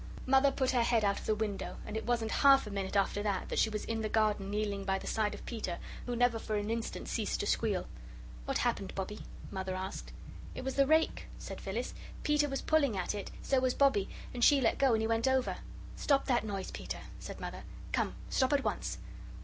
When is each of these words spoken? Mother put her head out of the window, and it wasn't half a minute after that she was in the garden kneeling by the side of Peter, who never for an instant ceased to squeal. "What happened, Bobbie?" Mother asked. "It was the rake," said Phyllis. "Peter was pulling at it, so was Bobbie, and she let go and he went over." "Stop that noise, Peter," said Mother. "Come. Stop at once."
Mother 0.25 0.51
put 0.51 0.71
her 0.71 0.81
head 0.81 1.05
out 1.05 1.19
of 1.19 1.27
the 1.27 1.35
window, 1.35 1.77
and 1.85 1.95
it 1.95 2.07
wasn't 2.07 2.31
half 2.31 2.65
a 2.65 2.71
minute 2.71 2.95
after 2.95 3.21
that 3.21 3.59
she 3.59 3.69
was 3.69 3.85
in 3.85 4.01
the 4.01 4.09
garden 4.09 4.49
kneeling 4.49 4.83
by 4.83 4.97
the 4.97 5.05
side 5.05 5.35
of 5.35 5.45
Peter, 5.45 5.77
who 6.07 6.15
never 6.15 6.39
for 6.39 6.55
an 6.55 6.71
instant 6.71 7.07
ceased 7.07 7.39
to 7.41 7.45
squeal. 7.45 7.85
"What 8.45 8.57
happened, 8.57 8.95
Bobbie?" 8.95 9.21
Mother 9.51 9.75
asked. 9.75 10.11
"It 10.55 10.63
was 10.63 10.73
the 10.73 10.87
rake," 10.87 11.27
said 11.37 11.61
Phyllis. 11.61 11.93
"Peter 12.23 12.49
was 12.49 12.63
pulling 12.63 12.97
at 12.97 13.13
it, 13.13 13.29
so 13.43 13.59
was 13.59 13.75
Bobbie, 13.75 14.09
and 14.33 14.43
she 14.43 14.59
let 14.59 14.79
go 14.79 14.93
and 14.93 15.01
he 15.03 15.07
went 15.07 15.27
over." 15.27 15.57
"Stop 15.95 16.25
that 16.25 16.43
noise, 16.43 16.71
Peter," 16.71 17.01
said 17.19 17.39
Mother. 17.39 17.61
"Come. 17.91 18.15
Stop 18.27 18.53
at 18.53 18.63
once." 18.63 18.97